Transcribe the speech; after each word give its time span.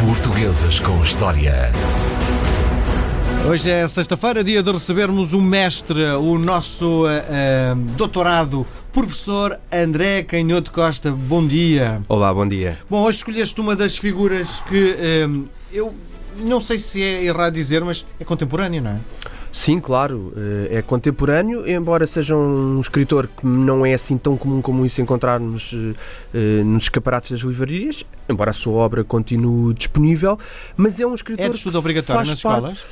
Portuguesas 0.00 0.78
com 0.78 1.02
História. 1.02 1.72
Hoje 3.48 3.70
é 3.70 3.88
sexta-feira, 3.88 4.44
dia 4.44 4.62
de 4.62 4.70
recebermos 4.70 5.32
um 5.32 5.40
mestre, 5.40 6.02
o 6.12 6.38
nosso 6.38 7.06
uh, 7.06 7.74
doutorado, 7.96 8.66
professor 8.92 9.58
André 9.72 10.22
Canhoto 10.22 10.70
Costa. 10.70 11.10
Bom 11.10 11.46
dia. 11.46 12.02
Olá, 12.08 12.32
bom 12.32 12.46
dia. 12.46 12.78
Bom, 12.90 13.02
hoje 13.02 13.18
escolheste 13.18 13.58
uma 13.60 13.74
das 13.74 13.96
figuras 13.96 14.60
que 14.68 14.96
uh, 15.26 15.48
eu 15.72 15.94
não 16.36 16.60
sei 16.60 16.78
se 16.78 17.02
é 17.02 17.24
errado 17.24 17.54
dizer, 17.54 17.82
mas 17.82 18.04
é 18.20 18.24
contemporâneo, 18.24 18.82
não 18.82 18.90
é? 18.90 19.00
Sim, 19.58 19.80
claro, 19.80 20.34
é 20.70 20.82
contemporâneo, 20.82 21.66
embora 21.66 22.06
seja 22.06 22.36
um 22.36 22.78
escritor 22.78 23.26
que 23.26 23.46
não 23.46 23.86
é 23.86 23.94
assim 23.94 24.18
tão 24.18 24.36
comum 24.36 24.60
como 24.60 24.84
isso 24.84 25.00
encontrarmos 25.00 25.74
nos 26.62 26.82
escaparates 26.82 27.30
das 27.30 27.40
livrarias, 27.40 28.04
embora 28.28 28.50
a 28.50 28.52
sua 28.52 28.74
obra 28.74 29.02
continue 29.02 29.72
disponível, 29.72 30.38
mas 30.76 31.00
é 31.00 31.06
um 31.06 31.14
escritor. 31.14 31.46
É 31.46 31.48
de 31.48 31.56
estudo 31.56 31.78
obrigatório 31.78 32.28
nas 32.28 32.42
parte... 32.42 32.84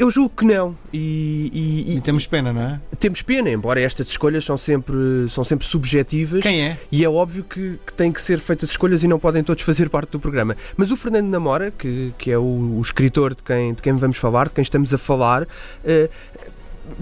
Eu 0.00 0.10
julgo 0.10 0.32
que 0.34 0.46
não. 0.46 0.74
E, 0.90 1.50
e, 1.52 1.96
e, 1.96 2.00
temos 2.00 2.26
pena, 2.26 2.54
não 2.54 2.62
é? 2.62 2.80
Temos 2.98 3.20
pena, 3.20 3.50
embora 3.50 3.82
estas 3.82 4.08
escolhas 4.08 4.42
são 4.42 4.56
sempre, 4.56 4.94
são 5.28 5.44
sempre 5.44 5.66
subjetivas. 5.66 6.42
Quem 6.42 6.62
é? 6.62 6.78
E 6.90 7.04
é 7.04 7.08
óbvio 7.08 7.44
que, 7.44 7.78
que 7.86 7.92
têm 7.92 8.10
que 8.10 8.22
ser 8.22 8.38
feitas 8.38 8.70
escolhas 8.70 9.02
e 9.02 9.06
não 9.06 9.18
podem 9.18 9.44
todos 9.44 9.62
fazer 9.62 9.90
parte 9.90 10.12
do 10.12 10.18
programa. 10.18 10.56
Mas 10.74 10.90
o 10.90 10.96
Fernando 10.96 11.26
Namora, 11.26 11.70
que, 11.70 12.14
que 12.16 12.30
é 12.30 12.38
o, 12.38 12.78
o 12.78 12.80
escritor 12.80 13.34
de 13.34 13.42
quem, 13.42 13.74
de 13.74 13.82
quem 13.82 13.92
vamos 13.92 14.16
falar, 14.16 14.48
de 14.48 14.54
quem 14.54 14.62
estamos 14.62 14.94
a 14.94 14.96
falar, 14.96 15.42
uh, 15.42 16.10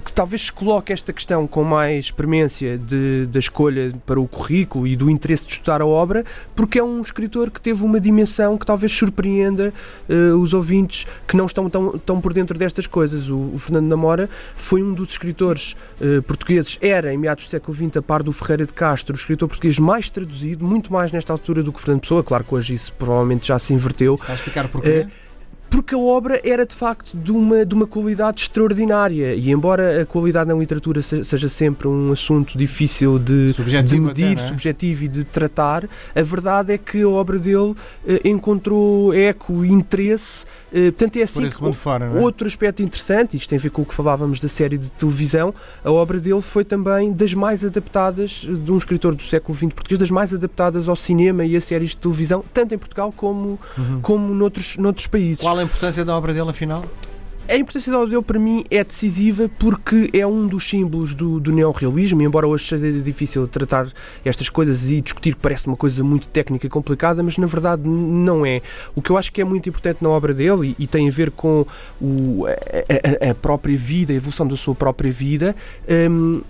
que 0.05 0.13
talvez 0.13 0.43
se 0.43 0.53
coloque 0.53 0.93
esta 0.93 1.13
questão 1.13 1.47
com 1.47 1.65
mais 1.65 2.07
experiência 2.07 2.79
de, 2.79 3.27
da 3.27 3.39
escolha 3.39 3.95
para 4.07 4.21
o 4.21 4.27
currículo 4.27 4.87
e 4.87 4.97
do 4.97 5.11
interesse 5.11 5.45
de 5.45 5.53
estudar 5.53 5.81
a 5.81 5.87
obra, 5.87 6.25
porque 6.55 6.79
é 6.79 6.83
um 6.83 7.01
escritor 7.01 7.51
que 7.51 7.61
teve 7.61 7.83
uma 7.83 8.01
dimensão 8.01 8.57
que 8.57 8.67
talvez 8.67 8.93
surpreenda 8.93 9.73
uh, 10.09 10.37
os 10.37 10.55
ouvintes 10.55 11.07
que 11.27 11.37
não 11.37 11.47
estão 11.47 11.69
tão, 11.69 11.99
tão 11.99 12.21
por 12.21 12.33
dentro 12.33 12.59
destas 12.59 12.87
coisas. 12.87 13.29
O, 13.29 13.39
o 13.55 13.59
Fernando 13.59 13.87
Namora 13.87 14.29
foi 14.55 14.83
um 14.83 14.93
dos 14.93 15.11
escritores 15.11 15.75
uh, 16.01 16.23
portugueses, 16.23 16.79
era 16.81 17.13
em 17.13 17.19
meados 17.19 17.45
do 17.45 17.51
século 17.51 17.77
XX, 17.77 17.97
a 17.97 18.03
par 18.03 18.23
do 18.23 18.33
Ferreira 18.33 18.67
de 18.67 18.73
Castro, 18.73 19.15
o 19.15 19.19
escritor 19.19 19.49
português 19.49 19.79
mais 19.79 20.11
traduzido, 20.11 20.65
muito 20.65 20.93
mais 20.93 21.13
nesta 21.13 21.33
altura 21.33 21.63
do 21.63 21.73
que 21.73 21.81
Fernando 21.81 22.01
Pessoa. 22.01 22.23
Claro 22.23 22.45
que 22.45 22.55
hoje 22.55 22.75
isso 22.75 22.93
provavelmente 22.93 23.49
já 23.49 23.59
se 23.59 23.73
inverteu. 23.73 24.17
Sabe 24.19 24.35
explicar 24.35 24.69
porquê? 24.69 25.07
Uh, 25.07 25.28
porque 25.71 25.95
a 25.95 25.99
obra 25.99 26.41
era 26.45 26.65
de 26.67 26.75
facto 26.75 27.17
de 27.17 27.31
uma, 27.31 27.65
de 27.65 27.75
uma 27.75 27.87
qualidade 27.87 28.43
extraordinária 28.43 29.35
e 29.35 29.51
embora 29.51 30.03
a 30.03 30.07
qualidade 30.07 30.49
na 30.49 30.55
literatura 30.55 31.03
seja 31.03 31.49
sempre 31.49 31.89
um 31.89 32.13
assunto 32.13 32.57
difícil 32.57 33.19
de, 33.19 33.53
de 33.53 34.01
medir, 34.01 34.33
até, 34.33 34.45
é? 34.45 34.47
subjetivo 34.47 35.05
e 35.05 35.09
de 35.09 35.25
tratar, 35.25 35.89
a 36.15 36.23
verdade 36.23 36.73
é 36.73 36.79
que 36.79 37.03
a 37.03 37.09
obra 37.09 37.39
dele 37.39 37.75
eh, 38.07 38.21
encontrou 38.25 39.13
eco 39.15 39.65
e 39.65 39.73
interesse. 39.73 40.47
Eh, 40.73 40.91
portanto, 40.91 41.17
é 41.17 41.23
assim 41.23 41.49
que, 41.49 41.73
fora, 41.73 42.07
é? 42.07 42.21
outro 42.21 42.47
aspecto 42.47 42.83
interessante, 42.83 43.37
isto 43.37 43.49
tem 43.49 43.59
a 43.59 43.63
ver 43.63 43.71
com 43.71 43.83
o 43.83 43.85
que 43.85 43.95
falávamos 43.95 44.41
da 44.41 44.49
série 44.49 44.79
de 44.79 44.91
televisão, 44.91 45.55
a 45.85 45.91
obra 45.91 46.19
dele 46.21 46.41
foi 46.41 46.65
também 46.65 47.13
das 47.13 47.35
mais 47.35 47.65
adaptadas 47.65 48.47
de 48.47 48.73
um 48.73 48.77
escritor 48.77 49.15
do 49.15 49.23
século 49.23 49.57
XX 49.57 49.73
português, 49.73 49.99
das 49.99 50.11
mais 50.11 50.33
adaptadas 50.35 50.89
ao 50.89 50.97
cinema 50.97 51.45
e 51.45 51.57
a 51.57 51.61
séries 51.61 51.91
de 51.91 51.99
televisão, 51.99 52.45
tanto 52.53 52.75
em 52.75 52.79
Portugal 52.79 53.13
como, 53.15 53.59
uhum. 53.77 54.01
como 54.01 54.35
noutros, 54.35 54.77
noutros 54.77 55.07
países. 55.07 55.41
Qual 55.41 55.58
a 55.59 55.63
importância 55.63 56.05
da 56.05 56.17
obra 56.17 56.33
dele, 56.33 56.51
afinal? 56.51 56.85
A 57.49 57.57
importância 57.57 57.91
da 57.91 57.97
obra 57.97 58.11
dele, 58.11 58.23
para 58.23 58.39
mim, 58.39 58.63
é 58.71 58.85
decisiva 58.85 59.51
porque 59.59 60.11
é 60.13 60.27
um 60.27 60.47
dos 60.47 60.69
símbolos 60.69 61.15
do, 61.15 61.41
do 61.41 61.51
neorrealismo, 61.51 62.21
embora 62.21 62.47
hoje 62.47 62.67
seja 62.67 62.93
difícil 62.93 63.49
tratar 63.49 63.89
estas 64.23 64.51
coisas 64.51 64.91
e 64.91 65.01
discutir, 65.01 65.35
parece 65.35 65.67
uma 65.67 65.77
coisa 65.77 66.05
muito 66.05 66.29
técnica 66.29 66.67
e 66.67 66.69
complicada, 66.69 67.23
mas 67.23 67.39
na 67.39 67.47
verdade 67.47 67.89
não 67.89 68.45
é. 68.45 68.61
O 68.95 69.01
que 69.01 69.09
eu 69.09 69.17
acho 69.17 69.33
que 69.33 69.41
é 69.41 69.45
muito 69.45 69.67
importante 69.67 70.03
na 70.03 70.11
obra 70.11 70.35
dele 70.35 70.77
e, 70.79 70.85
e 70.85 70.87
tem 70.87 71.09
a 71.09 71.11
ver 71.11 71.31
com 71.31 71.65
o, 71.99 72.45
a, 72.47 73.31
a, 73.31 73.35
própria 73.35 73.79
vida, 73.79 74.13
a 74.13 74.17
evolução 74.17 74.47
da 74.47 74.57
sua 74.57 74.75
própria 74.75 75.11
vida, 75.11 75.57
um, 76.11 76.43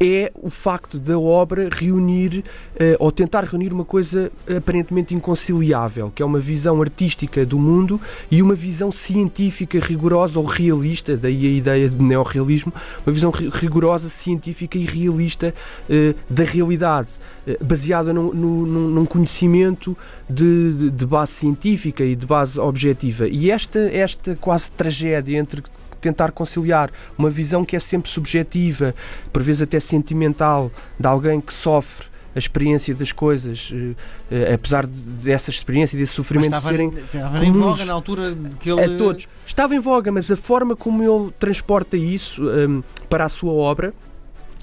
é 0.00 0.30
o 0.34 0.50
facto 0.50 0.98
da 0.98 1.18
obra 1.18 1.68
reunir 1.70 2.38
uh, 2.38 2.96
ou 2.98 3.10
tentar 3.10 3.44
reunir 3.44 3.72
uma 3.72 3.84
coisa 3.84 4.30
aparentemente 4.56 5.14
inconciliável, 5.14 6.12
que 6.14 6.22
é 6.22 6.26
uma 6.26 6.40
visão 6.40 6.80
artística 6.80 7.44
do 7.44 7.58
mundo 7.58 8.00
e 8.30 8.42
uma 8.42 8.54
visão 8.54 8.90
científica 8.92 9.78
rigorosa 9.78 10.38
ou 10.38 10.44
realista, 10.44 11.16
daí 11.16 11.46
a 11.46 11.50
ideia 11.50 11.88
de 11.88 12.02
neorrealismo, 12.02 12.72
uma 13.06 13.12
visão 13.12 13.30
rigorosa, 13.30 14.08
científica 14.08 14.78
e 14.78 14.84
realista 14.84 15.54
uh, 15.88 16.14
da 16.28 16.44
realidade, 16.44 17.10
uh, 17.46 17.64
baseada 17.64 18.12
num, 18.12 18.32
num 18.32 19.06
conhecimento 19.06 19.96
de, 20.28 20.72
de, 20.74 20.90
de, 20.90 21.06
base 21.06 21.32
científica 21.32 22.04
e 22.04 22.14
de 22.14 22.26
base 22.26 22.58
objetiva. 22.58 23.28
E 23.28 23.50
esta, 23.50 23.78
esta 23.78 24.36
quase 24.36 24.70
tragédia 24.72 25.38
entre 25.38 25.62
tentar 26.00 26.32
conciliar 26.32 26.90
uma 27.16 27.30
visão 27.30 27.64
que 27.64 27.76
é 27.76 27.80
sempre 27.80 28.10
subjetiva, 28.10 28.94
por 29.32 29.42
vezes 29.42 29.62
até 29.62 29.78
sentimental, 29.78 30.70
de 30.98 31.06
alguém 31.06 31.40
que 31.40 31.52
sofre 31.52 32.10
a 32.34 32.38
experiência 32.38 32.94
das 32.94 33.10
coisas, 33.10 33.70
uh, 33.72 33.74
uh, 33.74 34.54
apesar 34.54 34.86
de, 34.86 34.92
dessa 34.92 35.50
experiência 35.50 35.96
e 35.96 35.98
desse 35.98 36.12
sofrimento 36.12 36.54
estava, 36.54 36.68
serem 36.68 36.92
estava 36.96 37.44
em 37.44 37.52
voga 37.52 37.84
na 37.84 37.92
altura 37.92 38.36
que 38.60 38.70
ele... 38.70 38.94
a 38.94 38.96
todos. 38.96 39.28
Estava 39.44 39.74
em 39.74 39.80
voga, 39.80 40.12
mas 40.12 40.30
a 40.30 40.36
forma 40.36 40.76
como 40.76 41.02
ele 41.02 41.32
transporta 41.38 41.96
isso 41.96 42.42
um, 42.42 42.78
ehm, 42.78 42.84
para 43.08 43.24
a 43.24 43.28
sua 43.28 43.52
obra 43.52 43.92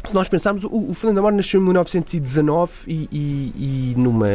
se 0.07 0.13
nós 0.13 0.29
pensarmos, 0.29 0.63
o, 0.63 0.90
o 0.90 0.94
Fernando 0.94 1.19
Amor 1.19 1.34
nasceu 1.34 1.59
em 1.59 1.63
1919 1.63 2.72
e, 2.88 3.09
e, 3.12 3.53
e, 3.56 3.94
numa, 3.97 4.28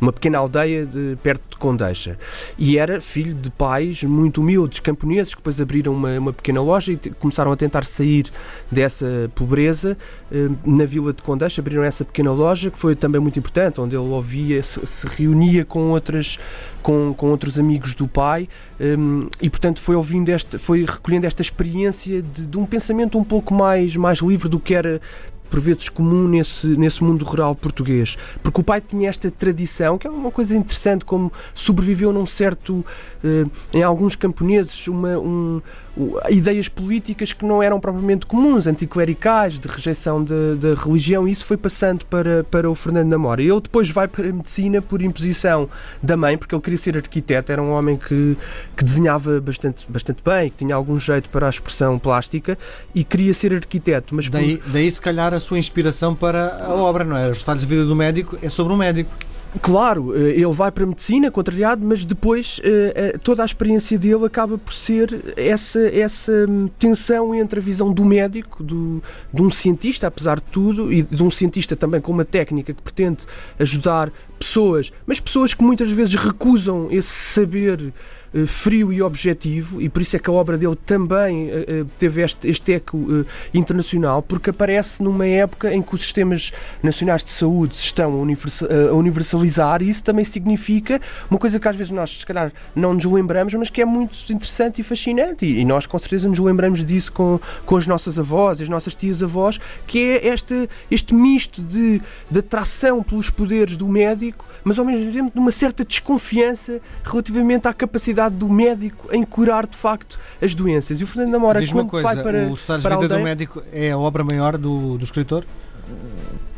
numa 0.00 0.12
pequena 0.12 0.38
aldeia 0.38 0.84
de, 0.86 1.16
perto 1.22 1.42
de 1.50 1.56
Condeixa. 1.56 2.18
E 2.58 2.78
era 2.78 3.00
filho 3.00 3.34
de 3.34 3.50
pais 3.50 4.02
muito 4.04 4.40
humildes, 4.40 4.80
camponeses, 4.80 5.34
que 5.34 5.40
depois 5.40 5.60
abriram 5.60 5.92
uma, 5.92 6.18
uma 6.18 6.32
pequena 6.32 6.60
loja 6.60 6.92
e 6.92 6.98
começaram 7.18 7.50
a 7.50 7.56
tentar 7.56 7.84
sair 7.84 8.26
dessa 8.70 9.30
pobreza. 9.34 9.96
Eh, 10.30 10.48
na 10.64 10.84
vila 10.84 11.12
de 11.12 11.22
Condeixa 11.22 11.60
abriram 11.60 11.82
essa 11.82 12.04
pequena 12.04 12.30
loja, 12.30 12.70
que 12.70 12.78
foi 12.78 12.94
também 12.94 13.20
muito 13.20 13.38
importante, 13.38 13.80
onde 13.80 13.96
ele 13.96 14.08
ouvia, 14.08 14.62
se, 14.62 14.80
se 14.86 15.06
reunia 15.06 15.64
com, 15.64 15.90
outras, 15.90 16.38
com, 16.82 17.14
com 17.14 17.30
outros 17.30 17.58
amigos 17.58 17.94
do 17.94 18.06
pai 18.06 18.48
um, 18.80 19.28
e, 19.42 19.50
portanto, 19.50 19.80
foi 19.80 19.96
ouvindo 19.96 20.30
esta, 20.30 20.58
foi 20.58 20.84
recolhendo 20.84 21.26
esta 21.26 21.42
experiência 21.42 22.22
de, 22.22 22.46
de 22.46 22.58
um 22.58 22.64
pensamento 22.64 23.18
um 23.18 23.24
pouco 23.24 23.52
mais, 23.52 23.96
mais 23.96 24.18
livre 24.18 24.48
do 24.48 24.60
que 24.60 24.74
era 24.74 25.00
por 25.48 25.60
vezes 25.60 25.88
comum 25.88 26.28
nesse, 26.28 26.66
nesse 26.66 27.02
mundo 27.02 27.24
rural 27.24 27.54
português. 27.54 28.16
Porque 28.42 28.60
o 28.60 28.64
pai 28.64 28.80
tinha 28.80 29.08
esta 29.08 29.30
tradição, 29.30 29.98
que 29.98 30.06
é 30.06 30.10
uma 30.10 30.30
coisa 30.30 30.54
interessante, 30.56 31.04
como 31.04 31.32
sobreviveu 31.54 32.12
num 32.12 32.26
certo, 32.26 32.84
uh, 33.24 33.50
em 33.72 33.82
alguns 33.82 34.14
camponeses, 34.14 34.86
uma, 34.88 35.18
um, 35.18 35.60
uh, 35.96 36.18
ideias 36.30 36.68
políticas 36.68 37.32
que 37.32 37.44
não 37.44 37.62
eram 37.62 37.80
propriamente 37.80 38.26
comuns, 38.26 38.66
anticlericais, 38.66 39.58
de 39.58 39.68
rejeição 39.68 40.24
da 40.24 40.74
religião, 40.74 41.26
e 41.26 41.32
isso 41.32 41.44
foi 41.44 41.56
passando 41.56 42.04
para, 42.06 42.44
para 42.44 42.70
o 42.70 42.74
Fernando 42.74 43.08
Namora. 43.08 43.42
Ele 43.42 43.60
depois 43.60 43.90
vai 43.90 44.08
para 44.08 44.28
a 44.28 44.32
medicina 44.32 44.82
por 44.82 45.02
imposição 45.02 45.68
da 46.02 46.16
mãe, 46.16 46.36
porque 46.36 46.54
ele 46.54 46.62
queria 46.62 46.78
ser 46.78 46.96
arquiteto, 46.96 47.52
era 47.52 47.62
um 47.62 47.70
homem 47.70 47.96
que, 47.96 48.36
que 48.76 48.84
desenhava 48.84 49.40
bastante, 49.40 49.86
bastante 49.90 50.22
bem, 50.22 50.50
que 50.50 50.56
tinha 50.58 50.74
algum 50.74 50.98
jeito 50.98 51.30
para 51.30 51.46
a 51.46 51.50
expressão 51.50 51.98
plástica, 51.98 52.58
e 52.94 53.02
queria 53.04 53.34
ser 53.34 53.54
arquiteto. 53.54 54.14
Mas 54.14 54.28
daí, 54.28 54.58
por... 54.58 54.70
daí 54.70 54.90
se 54.90 55.00
calhar 55.00 55.32
a 55.38 55.40
sua 55.40 55.58
inspiração 55.58 56.14
para 56.14 56.64
a 56.64 56.74
obra, 56.74 57.04
não 57.04 57.16
é? 57.16 57.30
Os 57.30 57.38
detalhes 57.38 57.62
de 57.62 57.68
vida 57.68 57.84
do 57.84 57.96
médico 57.96 58.38
é 58.42 58.48
sobre 58.48 58.72
um 58.72 58.76
médico. 58.76 59.10
Claro, 59.62 60.14
eh, 60.14 60.32
ele 60.32 60.52
vai 60.52 60.70
para 60.70 60.84
a 60.84 60.86
medicina, 60.86 61.30
contrariado, 61.30 61.84
mas 61.84 62.04
depois 62.04 62.60
eh, 62.62 62.92
eh, 62.94 63.18
toda 63.18 63.42
a 63.42 63.46
experiência 63.46 63.98
dele 63.98 64.26
acaba 64.26 64.58
por 64.58 64.74
ser 64.74 65.32
essa, 65.36 65.80
essa 65.88 66.44
hum, 66.46 66.68
tensão 66.78 67.34
entre 67.34 67.58
a 67.58 67.62
visão 67.62 67.90
do 67.90 68.04
médico, 68.04 68.62
do, 68.62 69.02
de 69.32 69.42
um 69.42 69.50
cientista, 69.50 70.06
apesar 70.06 70.36
de 70.36 70.46
tudo, 70.52 70.92
e 70.92 71.02
de 71.02 71.22
um 71.22 71.30
cientista 71.30 71.74
também 71.74 71.98
com 71.98 72.12
uma 72.12 72.26
técnica 72.26 72.74
que 72.74 72.82
pretende 72.82 73.24
ajudar 73.58 74.12
pessoas, 74.38 74.92
mas 75.06 75.20
pessoas 75.20 75.54
que 75.54 75.62
muitas 75.62 75.90
vezes 75.90 76.14
recusam 76.14 76.88
esse 76.90 77.08
saber 77.08 77.92
uh, 78.32 78.46
frio 78.46 78.92
e 78.92 79.02
objetivo, 79.02 79.80
e 79.80 79.88
por 79.88 80.02
isso 80.02 80.16
é 80.16 80.18
que 80.18 80.30
a 80.30 80.32
obra 80.32 80.56
dele 80.56 80.76
também 80.86 81.48
uh, 81.48 81.84
teve 81.98 82.22
este, 82.22 82.48
este 82.48 82.74
eco 82.74 83.26
internacional, 83.52 84.22
porque 84.22 84.50
aparece 84.50 85.02
numa 85.02 85.26
época 85.26 85.72
em 85.72 85.82
que 85.82 85.94
os 85.94 86.02
sistemas 86.02 86.52
nacionais 86.82 87.22
de 87.22 87.30
saúde 87.30 87.76
se 87.76 87.84
estão 87.84 88.12
a, 88.12 88.94
universalizar, 88.94 89.82
e 89.82 89.88
isso 89.88 90.04
também 90.04 90.24
significa 90.24 91.00
uma 91.30 91.38
coisa 91.38 91.58
que 91.58 91.68
às 91.68 91.76
vezes 91.76 91.92
nós, 91.92 92.18
se 92.20 92.26
calhar, 92.26 92.52
não 92.74 92.94
nos 92.94 93.04
lembramos, 93.04 93.52
mas 93.54 93.70
que 93.70 93.82
é 93.82 93.84
muito 93.84 94.16
interessante 94.30 94.80
e 94.80 94.84
fascinante, 94.84 95.46
e, 95.46 95.64
nós 95.64 95.86
com 95.86 95.98
certeza 95.98 96.28
nos 96.28 96.38
lembramos 96.38 96.84
disso 96.84 97.12
com, 97.12 97.40
com 97.66 97.76
as 97.76 97.86
nossas 97.86 98.18
avós, 98.18 98.60
as 98.60 98.68
nossas 98.68 98.94
tias-avós, 98.94 99.58
que 99.86 99.98
é 99.98 100.28
este, 100.28 100.68
este 100.90 101.14
misto 101.14 101.62
de, 101.62 102.00
de 102.30 102.38
atração 102.38 103.02
pelos 103.02 103.30
poderes 103.30 103.76
do 103.76 103.88
médico 103.88 104.27
médico, 104.28 104.44
mas 104.62 104.78
ao 104.78 104.84
mesmo 104.84 105.12
tempo 105.12 105.32
de 105.32 105.38
uma 105.38 105.50
certa 105.50 105.84
desconfiança 105.84 106.80
relativamente 107.04 107.66
à 107.66 107.74
capacidade 107.74 108.34
do 108.34 108.48
médico 108.48 109.08
em 109.12 109.24
curar 109.24 109.66
de 109.66 109.76
facto 109.76 110.18
as 110.40 110.54
doenças. 110.54 111.00
E 111.00 111.04
o 111.04 111.06
Fernando 111.06 111.32
Namora, 111.32 111.60
Diz 111.60 111.72
quando 111.72 111.88
coisa, 111.88 112.14
vai 112.14 112.22
para. 112.22 112.48
Os 112.48 112.60
Estados 112.60 112.82
de 112.82 112.88
Vida 112.88 113.02
aldeia, 113.02 113.20
do 113.20 113.24
Médico 113.24 113.62
é 113.72 113.90
a 113.90 113.98
obra 113.98 114.22
maior 114.22 114.56
do, 114.56 114.96
do 114.96 115.04
escritor? 115.04 115.44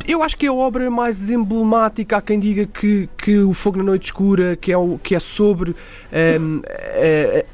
Eu 0.07 0.23
acho 0.23 0.35
que 0.35 0.47
é 0.47 0.49
a 0.49 0.53
obra 0.53 0.89
mais 0.89 1.29
emblemática. 1.29 2.17
Há 2.17 2.21
quem 2.21 2.39
diga 2.39 2.65
que, 2.65 3.07
que 3.17 3.37
o 3.37 3.53
Fogo 3.53 3.77
na 3.77 3.83
Noite 3.83 4.05
Escura, 4.05 4.55
que 4.55 4.71
é, 4.71 4.77
o, 4.77 4.99
que 5.01 5.13
é 5.13 5.19
sobre 5.19 5.71
um, 6.41 6.61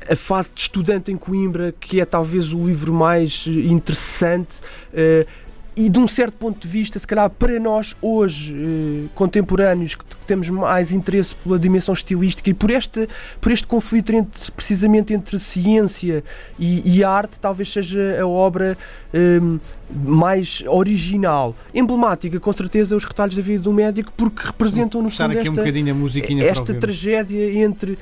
a, 0.10 0.14
a, 0.14 0.16
fase 0.16 0.54
de 0.54 0.62
estudante 0.62 1.12
em 1.12 1.18
Coimbra, 1.18 1.76
que 1.78 2.00
é 2.00 2.06
talvez 2.06 2.54
o 2.54 2.66
livro 2.66 2.94
mais 2.94 3.46
interessante. 3.48 4.62
Uh, 4.94 5.28
e 5.78 5.90
de 5.90 6.00
um 6.00 6.08
certo 6.08 6.34
ponto 6.34 6.60
de 6.60 6.68
vista, 6.68 6.98
se 6.98 7.06
calhar 7.06 7.30
para 7.30 7.60
nós 7.60 7.96
hoje, 8.02 8.56
eh, 8.56 9.10
contemporâneos, 9.14 9.94
que, 9.94 10.04
temos 10.26 10.50
mais 10.50 10.92
interesse 10.92 11.34
pela 11.36 11.58
dimensão 11.58 11.94
estilística 11.94 12.50
e 12.50 12.54
por 12.54 12.70
este, 12.70 13.08
por 13.40 13.50
este 13.50 13.66
conflito 13.66 14.12
entre, 14.12 14.52
precisamente 14.52 15.14
entre 15.14 15.40
ciência 15.40 16.22
e, 16.60 16.98
e 16.98 17.02
arte, 17.02 17.40
talvez 17.40 17.72
seja 17.72 18.20
a 18.20 18.28
obra 18.28 18.78
eh, 19.14 19.40
mais 19.90 20.64
original, 20.68 21.56
emblemática, 21.74 22.40
com 22.40 22.52
certeza, 22.52 22.96
os 22.96 23.06
retalhos 23.06 23.36
da 23.36 23.42
vida 23.42 23.64
do 23.64 23.74
médico, 23.74 24.12
porque 24.16 24.46
representam 24.46 25.02
no 25.02 25.10
fundo 25.10 25.32
esta, 25.38 25.52
um 25.52 25.64
esta 26.50 26.74
tragédia 26.74 27.54
entre 27.60 27.94
uh, 27.94 27.98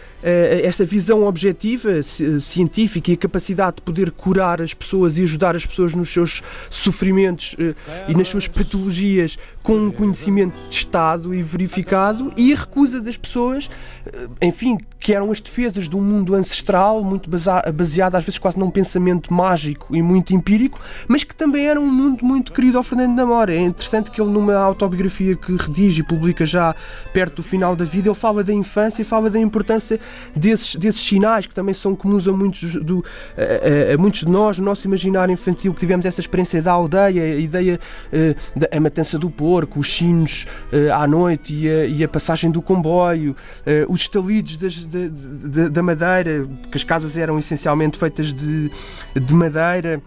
esta 0.64 0.84
visão 0.84 1.26
objetiva, 1.26 2.02
científica 2.42 3.12
e 3.12 3.14
a 3.14 3.18
capacidade 3.18 3.78
de 3.78 3.82
poder 3.84 4.12
curar 4.12 4.62
as 4.62 4.74
pessoas 4.74 5.18
e 5.18 5.24
ajudar 5.24 5.56
as 5.56 5.66
pessoas 5.66 5.94
nos 5.94 6.10
seus 6.12 6.42
sofrimentos 6.70 7.54
uh, 7.54 7.76
e 8.08 8.16
nas 8.16 8.28
suas 8.28 8.48
patologias 8.48 9.38
com 9.62 9.78
um 9.78 9.92
conhecimento 9.92 10.56
testado 10.68 11.34
e 11.34 11.42
verificado 11.42 12.34
e 12.36 12.54
a 12.54 12.56
recusa 12.56 13.00
das 13.00 13.18
pessoas, 13.18 13.68
uh, 13.68 14.30
enfim, 14.42 14.78
que 15.00 15.14
eram 15.14 15.32
as 15.32 15.40
defesas 15.40 15.88
de 15.88 15.96
um 15.96 16.02
mundo 16.02 16.34
ancestral, 16.34 17.04
muito 17.04 17.30
baseado 17.30 18.16
às 18.16 18.26
vezes 18.26 18.40
quase 18.40 18.58
num 18.58 18.72
pensamento 18.72 19.32
mágico 19.32 19.96
e 19.96 20.02
muito 20.02 20.34
empírico, 20.34 20.80
mas 21.08 21.24
que 21.24 21.36
também 21.36 21.68
era 21.68 21.75
era 21.75 21.81
um 21.81 21.92
mundo 21.92 22.24
muito 22.24 22.54
querido 22.54 22.77
ao 22.77 22.83
Fernando 22.83 23.13
Namora. 23.16 23.54
É 23.54 23.60
interessante 23.60 24.10
que 24.10 24.22
ele, 24.22 24.31
numa 24.31 24.56
autobiografia 24.56 25.36
que 25.36 25.54
redige 25.57 26.01
e 26.01 26.04
publica 26.04 26.45
já 26.45 26.74
perto 27.13 27.38
do 27.38 27.44
final 27.44 27.75
da 27.75 27.83
vida, 27.83 28.07
ele 28.07 28.16
fala 28.16 28.44
da 28.44 28.54
infância 28.54 29.01
e 29.01 29.06
fala 29.06 29.30
da 29.30 29.38
importância 29.38 30.00
desses, 30.33 30.77
desses 30.77 31.01
sinais 31.01 31.45
que 31.45 31.54
também 31.54 31.74
são 31.74 31.94
comuns 31.94 32.27
a 32.30 32.31
muitos, 32.31 32.75
do, 32.75 33.04
a, 33.38 33.92
a, 33.92 33.95
a 33.95 33.98
muitos 33.98 34.22
de 34.22 34.30
nós, 34.30 34.57
no 34.57 34.63
nosso 34.63 34.88
imaginário 34.88 35.33
infantil, 35.33 35.74
que 35.74 35.81
tivemos 35.81 36.06
essa 36.06 36.22
experiência 36.22 36.62
da 36.62 36.72
aldeia, 36.72 37.24
a 37.24 37.36
ideia 37.36 37.77
uh, 38.07 38.60
da 38.60 38.69
a 38.72 38.80
matança 38.80 39.19
do 39.19 39.30
porco, 39.30 39.80
os 39.80 39.94
sinos 39.94 40.48
uh, 40.72 40.94
à 40.94 41.06
noite 41.06 41.54
e 41.54 41.69
a, 41.69 41.86
e 41.86 42.04
a, 42.04 42.07
passagem 42.07 42.50
do 42.50 42.62
comboio, 42.62 43.31
uh, 43.31 43.92
os 43.92 44.01
estalidos 44.01 44.56
das, 44.56 44.74
de, 44.75 45.10
de, 45.10 45.69
da 45.69 45.83
madeira, 45.83 46.48
que 46.72 46.77
as 46.77 46.86
casas 46.86 47.18
eram 47.18 47.38
essencialmente 47.38 47.98
feitas 47.98 48.33
de, 48.33 48.72
de 49.13 49.33
madeira 49.33 50.01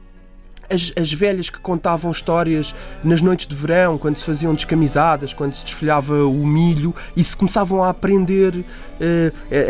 as, 0.70 0.92
as 0.96 1.12
velhas 1.12 1.50
que 1.50 1.58
contavam 1.58 2.10
histórias 2.10 2.74
nas 3.02 3.20
noites 3.20 3.46
de 3.46 3.54
verão, 3.54 3.98
quando 3.98 4.16
se 4.16 4.24
faziam 4.24 4.54
descamisadas, 4.54 5.32
quando 5.32 5.54
se 5.54 5.64
desfolhava 5.64 6.24
o 6.24 6.46
milho 6.46 6.94
e 7.16 7.24
se 7.24 7.36
começavam 7.36 7.82
a 7.82 7.88
aprender 7.88 8.54
uh, 8.56 8.64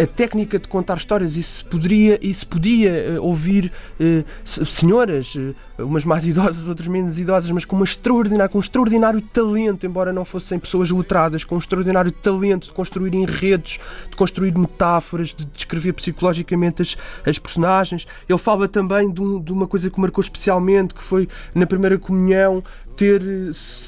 a, 0.00 0.03
a, 0.03 0.06
técnica 0.06 0.59
de 0.59 0.67
contar 0.69 0.97
histórias 0.97 1.37
e 1.37 1.43
se 1.43 1.65
poderia, 1.65 2.19
e 2.21 2.33
se 2.33 2.45
podia 2.45 3.19
uh, 3.19 3.25
ouvir 3.25 3.73
uh, 4.00 4.25
senhoras, 4.45 5.37
umas 5.79 6.05
mais 6.05 6.27
idosas, 6.29 6.69
outras 6.69 6.89
menos 6.89 7.19
idosas, 7.19 7.50
mas 7.50 7.65
com, 7.65 7.77
uma 7.77 7.85
extraordinária, 7.85 8.49
com 8.49 8.59
um 8.59 8.61
extraordinário 8.61 9.21
talento, 9.21 9.87
embora 9.87 10.12
não 10.12 10.25
fossem 10.25 10.59
pessoas 10.59 10.91
letradas, 10.91 11.45
com 11.45 11.55
um 11.55 11.59
extraordinário 11.59 12.11
talento 12.11 12.69
de 12.69 12.73
construir 12.73 13.15
enredos, 13.15 13.79
de 14.11 14.17
construir 14.17 14.56
metáforas, 14.56 15.29
de 15.35 15.45
descrever 15.47 15.93
psicologicamente 15.93 16.83
as, 16.83 16.97
as 17.27 17.39
personagens. 17.39 18.06
Ele 18.29 18.39
fala 18.39 18.69
também 18.69 19.11
de, 19.11 19.23
um, 19.23 19.41
de 19.41 19.53
uma 19.53 19.67
coisa 19.67 19.91
que 19.91 20.00
marcou 20.00 20.23
especialmente 20.23 20.88
que 20.94 21.02
foi 21.02 21.29
na 21.55 21.67
primeira 21.67 21.99
comunhão 21.99 22.62
ter, 22.99 23.23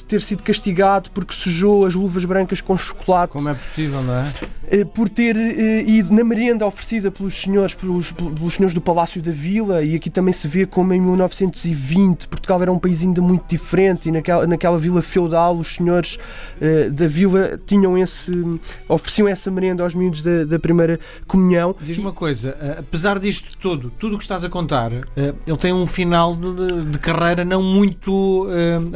ter 0.06 0.20
sido 0.22 0.44
castigado 0.44 1.10
porque 1.10 1.34
sujou 1.34 1.84
as 1.84 1.94
luvas 1.94 2.24
brancas 2.24 2.60
com 2.60 2.76
chocolate. 2.76 3.32
Como 3.32 3.48
é 3.48 3.54
possível, 3.54 4.00
não 4.02 4.14
é? 4.14 4.32
Eh, 4.70 4.84
por 4.84 5.08
ter 5.08 5.36
eh, 5.36 5.82
ido 5.82 6.14
na 6.14 6.22
merenda 6.22 6.64
oferecida 6.64 7.10
pelos 7.10 7.34
senhores, 7.34 7.74
pelos, 7.74 8.12
pelos 8.12 8.54
senhores 8.54 8.72
do 8.72 8.80
Palácio 8.80 9.20
da 9.20 9.32
Vila, 9.32 9.82
e 9.82 9.96
aqui 9.96 10.08
também 10.08 10.32
se 10.32 10.46
vê 10.46 10.64
como 10.64 10.94
em 10.94 11.00
1920 11.00 12.28
Portugal 12.28 12.62
era 12.62 12.70
um 12.70 12.78
país 12.78 13.02
ainda 13.02 13.20
muito 13.20 13.44
diferente 13.48 14.08
e 14.08 14.12
naquela, 14.12 14.46
naquela 14.46 14.78
vila 14.78 15.02
feudal 15.02 15.56
os 15.56 15.74
senhores 15.74 16.16
uh, 16.60 16.90
da 16.92 17.08
vila 17.08 17.60
tinham 17.66 17.98
esse, 17.98 18.30
ofereciam 18.88 19.26
essa 19.26 19.50
merenda 19.50 19.82
aos 19.82 19.92
miúdos 19.92 20.22
da, 20.22 20.44
da 20.44 20.58
primeira 20.58 21.00
comunhão. 21.26 21.74
Diz 21.80 21.98
uma 21.98 22.12
coisa, 22.12 22.56
apesar 22.78 23.18
disto 23.18 23.56
tudo, 23.58 23.90
tudo 23.98 24.14
o 24.14 24.18
que 24.18 24.24
estás 24.24 24.44
a 24.44 24.48
contar, 24.48 24.92
ele 24.92 25.56
tem 25.58 25.72
um 25.72 25.86
final 25.86 26.36
de, 26.36 26.84
de 26.84 26.98
carreira 27.00 27.44
não 27.44 27.62
muito 27.62 28.46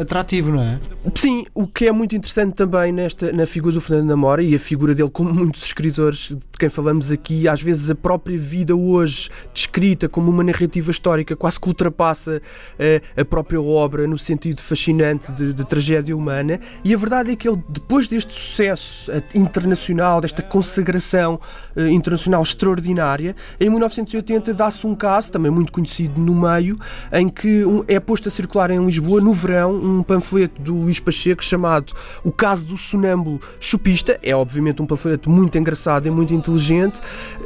atrativo, 0.04 0.52
não 0.52 0.62
é? 0.62 0.78
Sim, 1.14 1.44
o 1.54 1.66
que 1.66 1.86
é 1.86 1.92
muito 1.92 2.16
interessante 2.16 2.54
também 2.54 2.92
nesta, 2.92 3.30
na 3.32 3.46
figura 3.46 3.74
do 3.74 3.80
Fernando 3.80 4.08
Namora 4.08 4.42
e 4.42 4.54
a 4.54 4.58
figura 4.58 4.94
dele, 4.94 5.10
como 5.10 5.32
muitos 5.34 5.64
escritores 5.64 6.28
de 6.28 6.58
quem 6.58 6.68
falamos 6.68 7.10
aqui, 7.10 7.46
às 7.46 7.60
vezes 7.60 7.90
a 7.90 7.94
própria 7.94 8.38
vida 8.38 8.74
hoje 8.74 9.30
descrita 9.52 10.08
como 10.08 10.30
uma 10.30 10.42
narrativa 10.42 10.90
histórica 10.90 11.36
quase 11.36 11.60
que 11.60 11.68
ultrapassa 11.68 12.40
uh, 12.40 13.20
a 13.20 13.24
própria 13.24 13.60
obra 13.60 14.06
no 14.06 14.16
sentido 14.16 14.60
fascinante 14.60 15.30
de, 15.32 15.52
de, 15.52 15.64
tragédia 15.66 16.16
humana. 16.16 16.60
E 16.82 16.94
a 16.94 16.96
verdade 16.96 17.32
é 17.32 17.36
que 17.36 17.48
ele, 17.48 17.62
depois 17.68 18.08
deste 18.08 18.32
sucesso 18.32 19.10
uh, 19.10 19.22
internacional, 19.34 20.20
desta 20.20 20.42
consagração 20.42 21.40
uh, 21.76 21.86
internacional 21.88 22.42
extraordinária, 22.42 23.36
em 23.60 23.68
1980 23.68 24.54
dá-se 24.54 24.86
um 24.86 24.94
caso, 24.94 25.32
também 25.32 25.50
muito 25.50 25.72
conhecido 25.72 26.20
no 26.20 26.34
meio, 26.34 26.78
em 27.12 27.28
que 27.28 27.64
um, 27.64 27.84
é 27.86 28.00
posto 28.00 28.28
a 28.28 28.32
circular 28.32 28.70
em 28.70 28.84
Lisboa, 28.84 29.20
no 29.20 29.32
verão, 29.32 29.74
um 29.74 29.93
um 29.94 30.02
panfleto 30.02 30.60
do 30.60 30.74
Luís 30.74 31.00
Pacheco 31.00 31.42
chamado 31.42 31.92
O 32.22 32.32
Caso 32.32 32.64
do 32.64 32.76
Sonâmbulo 32.76 33.40
Chupista. 33.60 34.18
É 34.22 34.34
obviamente 34.34 34.82
um 34.82 34.86
panfleto 34.86 35.30
muito 35.30 35.56
engraçado 35.56 36.06
e 36.06 36.10
muito 36.10 36.34
inteligente, 36.34 37.00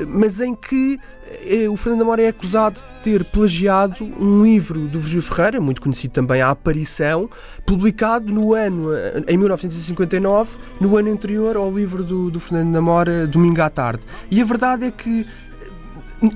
mas 0.06 0.40
em 0.40 0.54
que 0.54 0.98
eh, 1.44 1.68
o 1.68 1.76
Fernando 1.76 2.02
Amora 2.02 2.22
é 2.22 2.28
acusado 2.28 2.80
de 2.80 3.02
ter 3.02 3.24
plagiado 3.24 4.04
um 4.04 4.42
livro 4.42 4.80
do 4.88 4.98
Virgílio 4.98 5.22
Ferreira, 5.22 5.60
muito 5.60 5.80
conhecido 5.80 6.12
também, 6.12 6.40
A 6.40 6.50
Aparição, 6.50 7.28
publicado 7.66 8.32
no 8.32 8.54
ano, 8.54 8.92
eh, 8.94 9.24
em 9.28 9.36
1959, 9.36 10.56
no 10.80 10.96
ano 10.96 11.10
anterior 11.10 11.56
ao 11.56 11.70
livro 11.70 12.02
do, 12.02 12.30
do 12.30 12.40
Fernando 12.40 12.70
Namora, 12.70 13.26
Domingo 13.26 13.60
à 13.60 13.68
Tarde. 13.68 14.02
E 14.30 14.40
a 14.40 14.44
verdade 14.44 14.86
é 14.86 14.90
que 14.90 15.26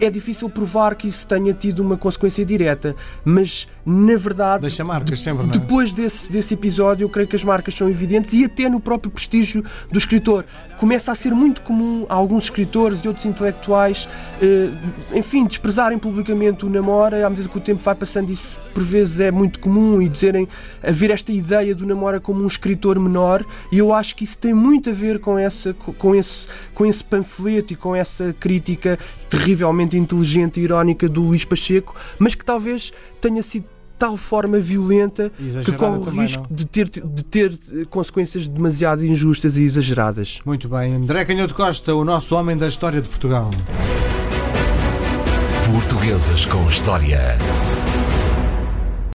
é 0.00 0.10
difícil 0.10 0.48
provar 0.48 0.94
que 0.94 1.08
isso 1.08 1.26
tenha 1.26 1.52
tido 1.52 1.80
uma 1.80 1.96
consequência 1.96 2.44
direta, 2.44 2.94
mas 3.24 3.68
na 3.84 4.16
verdade, 4.16 4.62
Deixa 4.62 4.84
marcas 4.84 5.20
sempre, 5.20 5.42
não 5.42 5.50
é? 5.50 5.58
depois 5.58 5.92
desse, 5.92 6.30
desse 6.30 6.54
episódio, 6.54 7.04
eu 7.04 7.08
creio 7.08 7.26
que 7.26 7.34
as 7.34 7.42
marcas 7.42 7.74
são 7.74 7.90
evidentes 7.90 8.32
e 8.32 8.44
até 8.44 8.68
no 8.68 8.78
próprio 8.78 9.10
prestígio 9.10 9.64
do 9.90 9.98
escritor. 9.98 10.44
Começa 10.78 11.10
a 11.10 11.14
ser 11.16 11.32
muito 11.32 11.62
comum 11.62 12.06
a 12.08 12.14
alguns 12.14 12.44
escritores 12.44 13.00
e 13.04 13.08
outros 13.08 13.26
intelectuais, 13.26 14.08
eh, 14.40 14.70
enfim, 15.12 15.44
desprezarem 15.46 15.98
publicamente 15.98 16.64
o 16.64 16.70
Namora, 16.70 17.26
à 17.26 17.30
medida 17.30 17.48
que 17.48 17.58
o 17.58 17.60
tempo 17.60 17.82
vai 17.82 17.94
passando, 17.94 18.30
isso 18.30 18.58
por 18.72 18.84
vezes 18.84 19.18
é 19.18 19.32
muito 19.32 19.58
comum 19.58 20.00
e 20.00 20.08
dizerem, 20.08 20.48
haver 20.82 21.10
esta 21.10 21.32
ideia 21.32 21.74
do 21.74 21.84
Namora 21.84 22.20
como 22.20 22.42
um 22.42 22.46
escritor 22.46 23.00
menor, 23.00 23.44
e 23.72 23.78
eu 23.78 23.92
acho 23.92 24.14
que 24.14 24.22
isso 24.22 24.38
tem 24.38 24.54
muito 24.54 24.90
a 24.90 24.92
ver 24.92 25.18
com, 25.18 25.36
essa, 25.36 25.74
com, 25.74 26.14
esse, 26.14 26.46
com 26.72 26.86
esse 26.86 27.02
panfleto 27.02 27.72
e 27.72 27.76
com 27.76 27.96
essa 27.96 28.32
crítica 28.38 28.96
terrivelmente 29.36 29.96
inteligente 29.96 30.60
e 30.60 30.64
irónica 30.64 31.08
do 31.08 31.22
Luís 31.22 31.44
Pacheco, 31.44 31.94
mas 32.18 32.34
que 32.34 32.44
talvez 32.44 32.92
tenha 33.20 33.42
sido 33.42 33.64
tal 33.98 34.16
forma 34.16 34.58
violenta 34.58 35.30
Exagerada 35.38 35.64
que 35.64 35.78
corre 35.78 36.18
o 36.18 36.22
risco 36.22 36.46
de 36.50 36.66
ter, 36.66 36.88
de 36.88 37.24
ter 37.24 37.52
consequências 37.88 38.48
demasiado 38.48 39.06
injustas 39.06 39.56
e 39.56 39.62
exageradas. 39.62 40.40
Muito 40.44 40.68
bem. 40.68 40.94
André 40.94 41.24
Canhoto 41.24 41.54
Costa, 41.54 41.94
o 41.94 42.04
nosso 42.04 42.34
homem 42.34 42.56
da 42.56 42.66
história 42.66 43.00
de 43.00 43.08
Portugal. 43.08 43.50
Portuguesas 45.72 46.44
com 46.46 46.68
História. 46.68 47.38